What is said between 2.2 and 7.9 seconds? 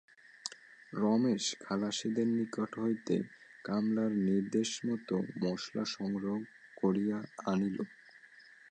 নিকট হইতে কমলার নির্দেশমত মসলা সংগ্রহ করিয়া আনিল।